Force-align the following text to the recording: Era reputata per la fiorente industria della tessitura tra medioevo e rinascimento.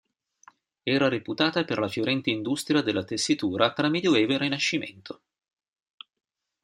Era 0.93 1.07
reputata 1.09 1.63
per 1.63 1.77
la 1.77 1.87
fiorente 1.87 2.31
industria 2.31 2.81
della 2.81 3.03
tessitura 3.03 3.71
tra 3.71 3.87
medioevo 3.87 4.33
e 4.33 4.37
rinascimento. 4.39 5.21